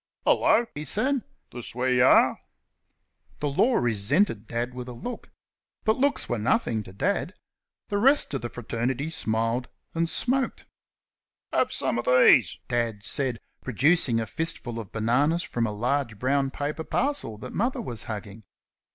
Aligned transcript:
"Hello!" 0.25 0.65
he 0.73 0.83
said, 0.83 1.23
"this 1.51 1.75
where 1.75 1.93
y' 1.93 1.99
are?" 2.01 2.39
The 3.39 3.49
Law 3.51 3.75
resented 3.75 4.47
Dad 4.47 4.73
with 4.73 4.87
a 4.89 4.93
look. 4.93 5.29
But 5.83 5.97
looks 5.97 6.27
were 6.27 6.39
nothing 6.39 6.81
to 6.81 6.91
Dad. 6.91 7.35
The 7.89 7.99
rest 7.99 8.33
of 8.33 8.41
the 8.41 8.49
fraternity 8.49 9.11
smiled 9.11 9.69
and 9.93 10.09
smoked. 10.09 10.65
"Have 11.53 11.71
some 11.71 11.99
o' 11.99 12.25
these," 12.25 12.57
Dad 12.67 13.03
said, 13.03 13.37
producing 13.61 14.19
a 14.19 14.25
fistful 14.25 14.79
of 14.79 14.91
bananas 14.91 15.43
from 15.43 15.67
a 15.67 15.71
large 15.71 16.17
brown 16.17 16.49
paper 16.49 16.83
parcel 16.83 17.37
that 17.37 17.53
Mother 17.53 17.79
was 17.79 18.05
hugging. 18.05 18.43